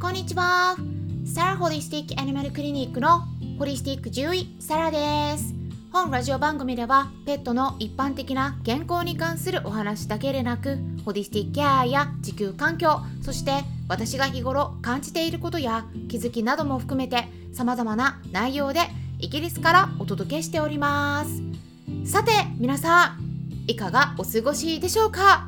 [0.00, 0.76] こんにちは。
[1.26, 3.20] サラホリスティックアニマルクリニックの
[3.58, 5.54] ホリスティック獣医サラです。
[5.92, 18.80] 本ラジオ番組ではペットの一般的な健康に関するお話だけでなくホリスティックケアや地球環境そして私が日頃感じていることや気づきなども含めて様々な内容で
[19.18, 21.42] イギリスからお届けしております。
[22.10, 25.46] さて皆さんいかがお過ごしでしょうか？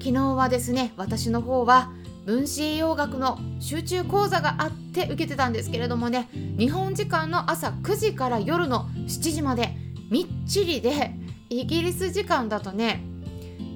[0.00, 1.92] 昨日はですね私の方は
[2.24, 9.74] 分子栄養学の集中講座があって受けてたんですけれどもね日本時間の朝9時から夜の7時まで
[10.10, 11.14] みっちりで
[11.48, 13.02] イギリス時間だとね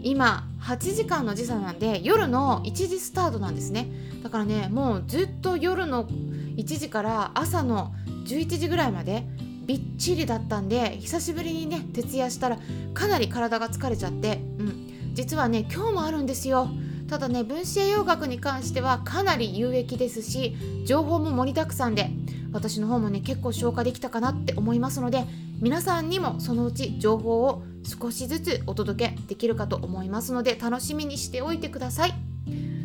[0.02, 3.88] 今8時間の時差なんで夜の1時スタートなんですね。
[4.22, 7.94] だからねもうずっと夜の1時から朝の
[8.26, 9.24] 11時ぐらいまで
[9.66, 12.58] びっちりだったんで久しぶりにね徹夜したら
[12.94, 16.68] かなり体が疲れちゃって、うん、実はね今日もあるんですよ。
[17.08, 22.10] ただね分子栄養学に関してはかなり有益ですし情報も盛りだくさんで
[22.52, 25.24] 私の方もね結構消化できたかなって思いますので
[25.60, 32.14] 皆さんにもそのうち情報を少しずつお届けできるかと思いますので楽しみにしておいてください。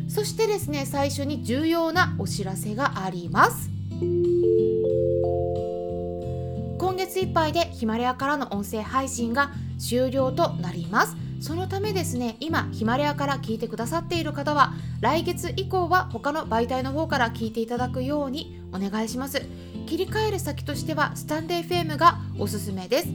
[0.08, 3.70] そしてですね最初に重要なお知らせがあります。
[6.78, 11.16] 今月いっぱいでヒマラヤからの音声配信が終了となります。
[11.42, 19.42] そのためですね今ヒマラヤから聞いてくださっている方は来月以降は他の媒体の方から聞いていただくようにお願いします。
[19.86, 23.08] 切り替える先としてはスタンレー FM がおすすめです。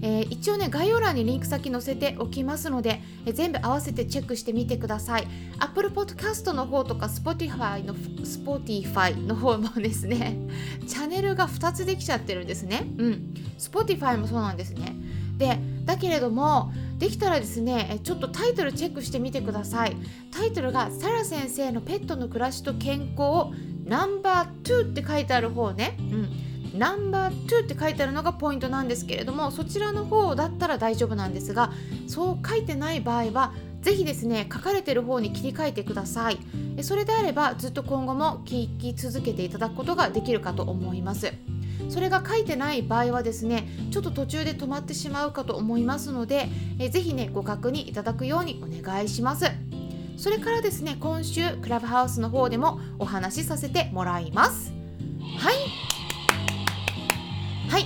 [0.00, 5.26] えー、一応ね概要欄にリンク先載せておきますので、えー、全部合わせてチェックしてみてください。
[5.58, 10.36] Apple Podcast の方とか Spotify の Spotify の方もですね
[10.86, 12.86] チャンネルが2つできちゃってるんですね。
[12.96, 13.34] うん。
[13.58, 14.94] Spotify もそうなんですね。
[15.36, 19.96] でだけれどもできたらですねちょっとタイトルチェックしてみてください。
[20.30, 31.70] タイトルがサラ先生のペットの暮らしと健康をナンバー2って書いてある方ね、うん、ナンバー2って書いてあるのがポイントなんですけれどもそちらの方だったら大丈夫なんですが
[32.08, 36.38] そう書いてない場合はぜひですね書かれてる方に切り替えてください。
[36.82, 41.32] それであればずっと今後も聞き続けていただくことができるかと思います。
[41.88, 46.48] それが書いてない場合はですねちょっと途中で止まってしまうかと思いますので
[46.78, 49.46] えぜひねご確認いただくようにお願いします。
[50.16, 54.72] それからですね今週クラブハウスの方でもお話しさせてもらいます。
[55.38, 55.54] はい。
[57.68, 57.84] はい。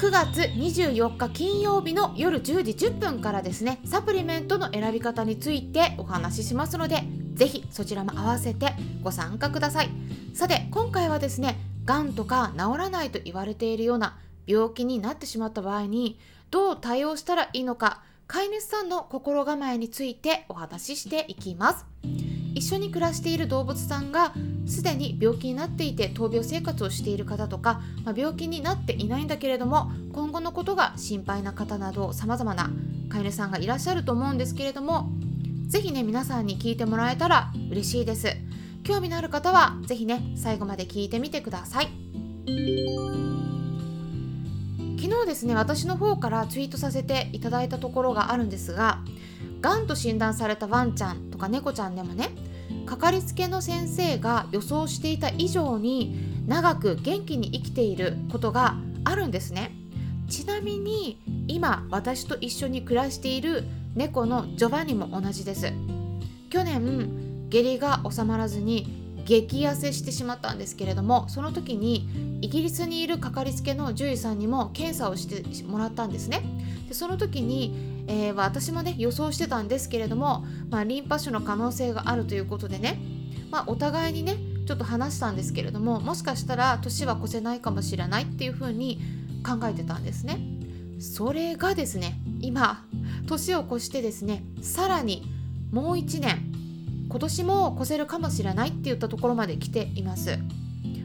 [0.00, 9.88] 9月24日金曜日の夜10時10分からですねサプリメントの選び方についてお話ししますのでぜひそちらも合わせてご参加ください。
[10.34, 14.16] さて今回はですねがんとか治らないと言われているような
[14.46, 16.18] 病気になってしまった場合に
[16.50, 21.84] どう対応したらいいのか飼い主さんの心構えについてお話ししていきます
[22.54, 24.32] 一緒に暮らしている動物さんが
[24.66, 32.70] すでに病気になっていて闘病生活をしている方とか、まあ、病気になっていないんだけれども今後のことが心配な方などさまざまな
[33.08, 35.10] 飼い主さんがいらっしゃると思うんですけれども
[35.66, 38.36] 是非ね皆さんに聞いてもらえたら嬉しいです。
[38.84, 41.88] 興味のある方は是非ね最後まで聞いてみてください。
[45.00, 49.00] 昨日ですね私の方からツイートさせていただいたところがあるんですが
[49.60, 52.30] がんと診断されたワンちゃんとか猫ちゃんでもね
[52.86, 59.72] かかりつけの先生が予想していた以上に長く元気に生きていることがあるんですね。
[60.28, 63.64] ちなみに今私と一緒に暮らしている
[63.94, 65.72] 猫のジョバニも同じです。
[66.50, 76.42] 去年下痢が収まらずに激痩せしてしまったんですけれどもその時にイギリスにいるかかりつけの獣医さんにも検査をしてもらったんですね。
[76.88, 82.98] でその時に、えー、私もね予想してたんですけれども、まあ、リンパ腫の可能性があるということでね、
[83.50, 84.36] まあ、お互いにね
[84.66, 89.00] ちょっと話したんですけれどももしかしたら年は越せないかもしれないっていうふうに
[89.46, 90.40] 考えてたんですね。
[91.00, 92.82] それがですね今
[93.26, 95.24] 年を越してですねさらに
[95.70, 96.51] もう1年
[97.12, 100.38] 今年も越せるかもしれないって言ったところまで来ています。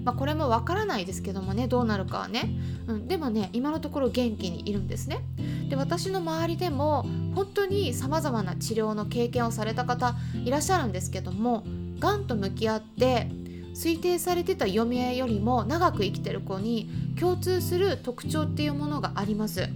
[0.05, 2.49] まあ、これもわからないですけどもねどうなるかはね、
[2.87, 5.19] うん、でもね今のところ元気にいるんですね。
[5.67, 7.05] で私の周りでも
[7.35, 10.15] 本当にさまざまな治療の経験をされた方
[10.45, 11.65] いらっしゃるんですけども
[11.99, 13.29] がんと向き合って
[13.75, 16.89] 推定されてた余命よりも長く生きてる子に
[17.19, 19.67] 共通する特徴っていうものがあります。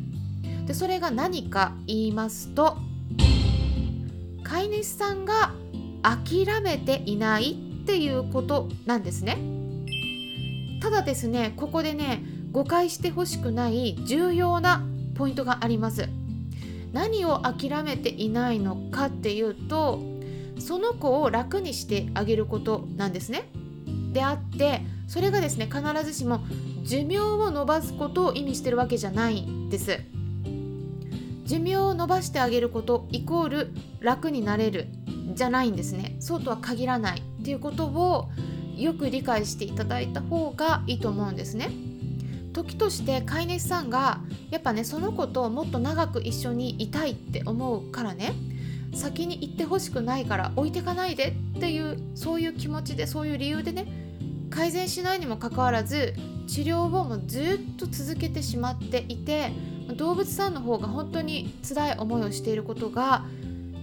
[0.65, 2.77] でそれが何か言いますと
[4.43, 5.53] 飼い主さんが
[6.01, 9.37] 諦めていないっていうことなんですね。
[10.81, 14.83] ただですねここでね誤解してほしくない重要な
[15.15, 16.09] ポイントがあります。
[16.91, 20.01] 何を諦めていないのかっていうと
[20.59, 23.49] その子を楽にしてあげることなんですね。
[24.13, 26.41] であってそれがですね必ずしも
[26.83, 29.99] 寿命を延ばすことを意味してるわけじゃないんです。
[31.45, 34.87] 寿命を延ばしてあげることイコール楽になれる。
[35.35, 36.15] じゃないんですね。
[36.19, 38.29] そうとは限らないっていうことを
[38.75, 41.69] よく理解していただいた方がいいと思うんですね。
[42.53, 44.19] 時として飼い主さんが
[44.49, 48.33] やっぱねその子ともっと長く一緒にいたいって思うからね。
[48.93, 53.87] 先に行ってほしくないから置いてかないでっていうそういう気持ちでそういう理由でね
[54.49, 56.13] 改善しないにもかかわらず
[56.47, 59.51] 治療をもうずっと続けてしまっていて
[59.95, 63.25] 動物さんの方が本当に辛い思いをしていることが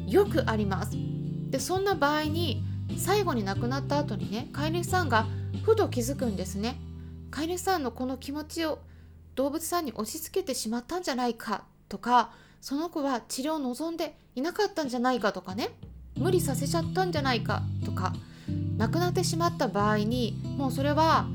[0.06, 1.07] よくあります。
[1.50, 2.62] でそんな場合に
[2.96, 5.26] 最後に亡くなった後にね飼い主さんが
[5.64, 6.80] ふと気づくんですね。
[7.30, 8.78] 飼い主さんのこの気持ちを
[9.34, 12.30] 動物さんに押し付けてしまったんじゃないかとか
[12.60, 15.70] その子は治療を望んでいなかったんじゃないかとかね
[16.16, 18.14] 無理させちゃったんじゃないかとか
[18.78, 21.26] 亡くなってしまった場合にもうそれは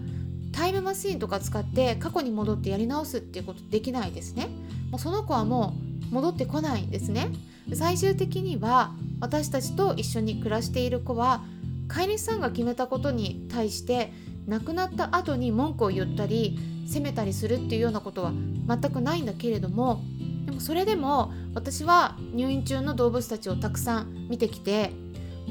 [0.52, 4.50] タイムマシーンとか使って過去に戻ってやり直すっていうことできないですね
[4.92, 7.32] もうその子はもう戻ってこないんですね。
[7.74, 11.44] 最終的には私たちと一緒に暮らしている子は
[11.88, 14.14] 飼い主さんが決めたことに対して
[14.48, 18.32] 亡くなった後に文句を言ったり責めたりするっていうようなことは
[18.68, 20.02] 全くないんだけれども
[20.46, 24.92] でもそれでも私は入院中の動物たちをたくさん見てきて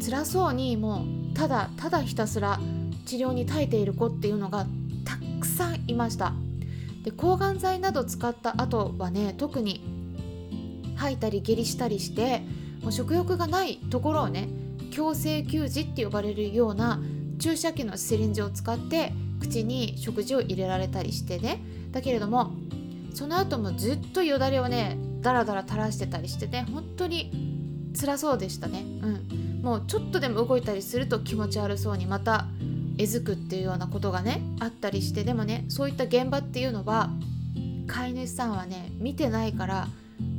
[0.00, 2.60] 辛そうにもうただただひたすら
[3.06, 4.66] 治療に耐えている子っていうのが
[5.04, 6.34] たくさんいました。
[7.02, 9.91] で抗がん剤など使った後はね特に
[11.02, 12.42] 吐いたり下痢したりして
[12.82, 14.48] もう食欲がないところをね
[14.92, 17.00] 強制給餌って呼ばれるような
[17.38, 21.60] 注射器のシリンジを使って口に食事を入れられたりしてね。
[21.90, 22.52] だけれども
[23.14, 27.30] その後もずっとよだれをねダラダラ垂らしてたりしてね本当に
[27.98, 28.84] 辛そうでしたね。
[29.02, 29.60] うん。
[29.62, 32.46] もうちょっとでも動いたりすると気持ち悪そうにまた
[32.98, 37.10] えずくっていうようなことがねあったりしてでもねそういった現場っていうのは
[37.86, 39.88] 飼い主さんはね見てないから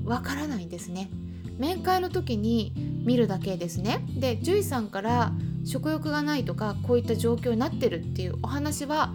[0.04, 1.10] わからないんですね。
[1.58, 2.74] 面会の時に
[3.06, 4.04] 見るだけですね。
[4.16, 5.32] で獣医さんから
[5.66, 9.14] 食欲がないとかこういった状況になってるっていうお話は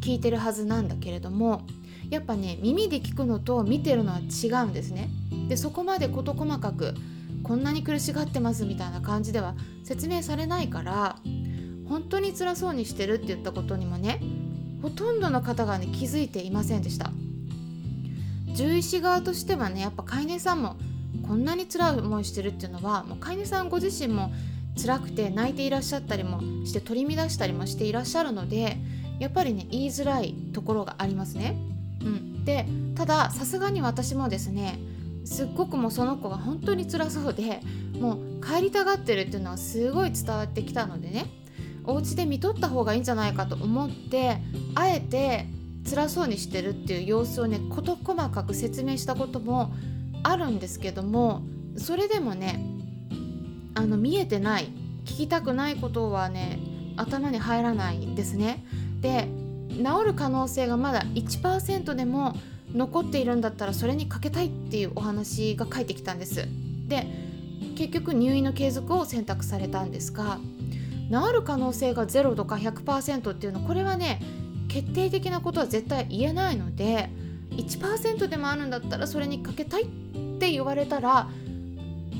[0.00, 1.62] 聞いてるはずなんだけれども
[2.10, 5.10] やっぱね耳で聞くのと見てるのは違うんですね。
[5.48, 6.94] でそこまで事細かく
[7.42, 9.54] こんなに苦しがってますみたいな感じでは
[9.84, 11.16] 説明されないから
[11.88, 14.20] 本当に辛そうにしてるって言ったことにもね
[14.82, 17.10] ほとんどの方がね気づいていませんでした。
[18.52, 20.76] 獣医師側としてはねやっぱ飼い主さんも
[21.26, 24.32] こんなに辛い思いしてるっていうのはもう飼い主さんご自身も
[24.80, 28.78] 辛くて泣いていらっしゃったりもして取り乱したりもしていらっしゃるので
[29.18, 31.56] やっぱりね言いづらいところがありますね。
[32.00, 34.78] うん、でたださすがに私もですね
[35.24, 37.60] すっごくもうその子が本当に辛そうで
[37.98, 41.26] もう帰りたがってるっていうのはすごい伝わってきたのでね
[41.84, 44.38] お家で見とった方がいいんじゃないかと思って
[44.74, 45.46] あえて
[45.88, 49.72] 辛そうにしてるっていう様子をね事細かく説明したことも
[50.22, 51.42] あるんですけども
[51.76, 52.60] それでもね
[53.74, 54.68] あの見えてない
[55.04, 56.58] 聞きたくないことはね
[56.96, 58.64] 頭に入らないんですね。
[59.00, 59.28] で
[59.70, 62.34] 治る可能性がまだ1%でも
[62.74, 66.46] 残っているんだったらそれにかけたいっていうお話が返ってきたんです。
[66.88, 67.06] で
[67.76, 70.38] 結局入院の継続を選択されたんですが
[71.10, 74.20] 治る可能性が0とか100%っていうのこれはね
[74.68, 77.10] 決定的なことは絶対言えないので
[77.50, 79.86] 1%でもあるんだったらそれにかけたいっ
[80.38, 81.28] て言われたら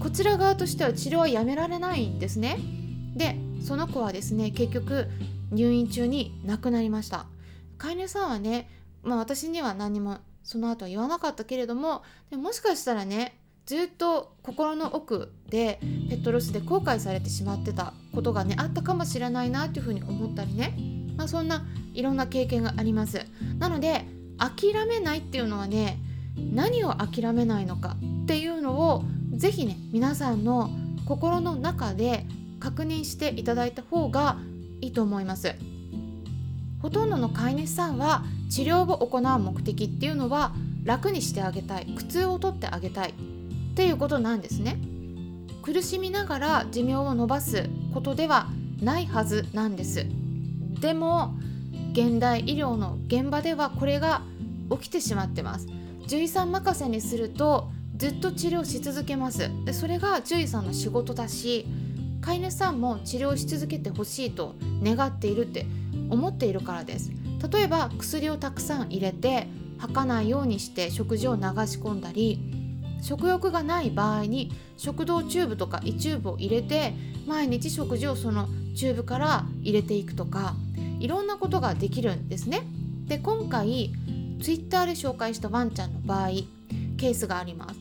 [0.00, 2.59] こちら側としては治療はやめられないんですね。
[3.17, 5.09] でその子はですね結局
[5.50, 7.26] 入院中に亡くなりました。
[7.78, 8.69] 飼い主さんはね、
[9.02, 15.78] まあ、私には何もその後は言わなかったけれどもでもしかしたらねずっと心の奥で
[16.09, 20.75] ペットロスで後悔されてしまってたことがねあったかもしれないなっていうふうに思ったりね、
[21.18, 23.20] まあ、そんないろんな経験があります。
[23.58, 24.06] なので
[24.38, 25.98] 諦めないっていうのはね
[26.37, 29.02] 何を諦めないのかっていうのを
[29.34, 30.70] 是非ね皆さんの
[31.04, 32.25] 心の中で
[32.60, 34.38] 確認していただいた方が
[34.80, 35.54] いいと思います。
[36.80, 40.52] ほとんどの飼い主さんは治療を行う目的っていうのは
[40.84, 41.87] 楽にしてあげたい。
[41.87, 43.10] 苦痛を取ってあげたい。
[43.10, 43.12] っ
[43.75, 44.78] ていうことなんですね。
[45.62, 48.48] 苦しみながら寿命を延ばすことでは
[48.80, 50.06] ないはずなんです。
[50.80, 51.35] でも
[51.92, 54.23] 現代医療の現場ではこれが
[54.70, 55.66] 起きてしまってます。
[56.02, 59.50] 獣医さん任せにするとずっと治療し続けます。
[59.64, 61.66] でそれが獣医さんの仕事だし
[62.20, 65.66] 飼い主さんも治療し続けてほしいと願っているって
[66.11, 67.11] 思っているからです。
[67.52, 72.40] 例えば薬をたくさん入れて吐かないようにして食事を流し込んだり
[73.00, 76.94] 食欲がない場合に食道チューブとか胃チューブを入れて
[77.26, 80.56] 毎日食事をそのチューブから入れていくとか
[81.00, 82.62] いろんなことができるんですね。
[83.07, 83.93] で今回
[84.43, 86.28] Twitter で紹介したワンちゃんの場合
[86.97, 87.81] ケースがあります。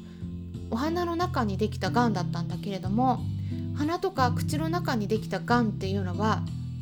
[0.69, 3.19] お鼻の中にできたがんだったんだけれども
[3.75, 6.41] 鼻とか口の中にできたがんっていうのは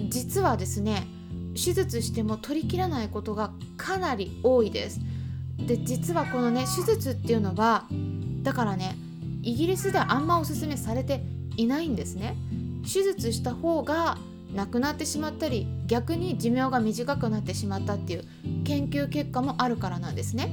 [0.10, 1.06] 実はですね
[1.54, 5.00] 手術しても取りきらないことがかなり多いです。
[5.58, 7.86] で実はこのね手術っていうのは
[8.44, 8.96] だからね
[9.42, 11.24] イギリスではあんまおすすめされて
[11.56, 12.36] いないんですね。
[12.84, 14.18] 手術した方が
[14.56, 18.26] 亡くなってしまったり逆に寿命が短くなってしまったっていう
[18.64, 20.50] 研究結果もあるからなんですね。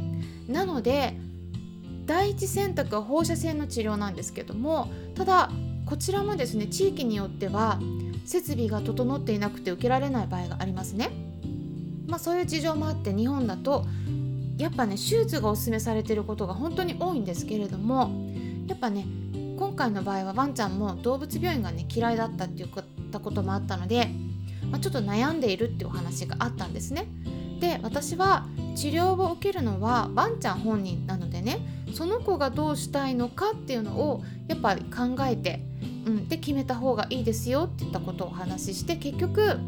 [0.48, 1.16] なので
[2.04, 5.50] 第一選択は放射線の治療なんですけどもただ
[5.86, 7.78] こちらもですね地域によっては
[8.24, 11.10] 設備が整っていなくて受けられない場合がありますね。
[12.08, 13.86] まあ、そういう事情もあって日本だと
[14.58, 18.10] やっぱね手術がおすすめされてることが本当に多いんですけれども
[18.66, 19.06] やっぱね
[19.62, 22.70] 今回の場合はワンちゃんも動物病院がね嫌いだったって言っ
[23.12, 24.08] たこともあったので、
[24.68, 27.06] まあ、ちょっと悩んでいるっていうお話があったんですね。
[27.60, 31.60] で私は治療を受けるのはワンちゃん本人なのでね
[31.94, 35.60] その子がどうしたいのかっていうのをやっぱり考えて、
[36.06, 39.58] うん、で決めた方がいいですよって言ったことをお話しして結局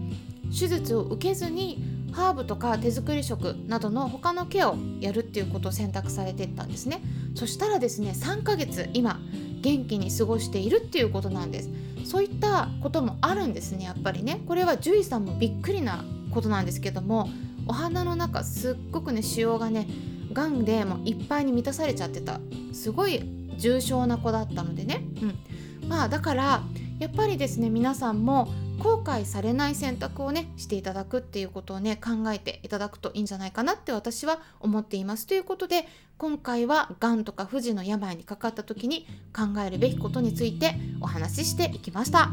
[0.50, 7.00] 手術を受けずにハーブとか手作り食などの他のケアをやるっていうことを選択されていったんですね
[7.36, 9.20] そしたらですね3ヶ月今
[9.64, 11.70] 元気に過ごしているっていうことなんです。
[12.04, 14.42] そういったこともあるんですねやっぱりね。
[14.46, 17.30] これは獣医さんもびっくりなことなんですけども
[17.66, 19.88] お花の中すっごくね腫瘍がね
[20.34, 22.40] がんでもういっぱいに満たされちゃってた。
[22.74, 23.22] すごい
[23.56, 25.02] 重症な子だったのでね、
[25.82, 26.62] うん、まあだから
[26.98, 35.86] やっぱりですね皆さんも後悔されない選択をねしていただくっていうことをね考えていただくといいんじゃないかなって私は思っていますということで
[36.18, 42.30] 今回はがんとか不治の病にかかった時に考えるべきことについてお話ししていきました。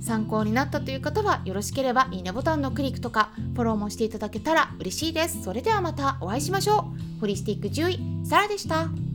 [0.00, 5.42] 参考になったという方はよろしければいいねボタンのクリックとかフォローもしていただけたら嬉しいです。
[5.42, 7.20] それではまたお会いしましょう。
[7.20, 9.07] ホリスティック獣医、サラでした。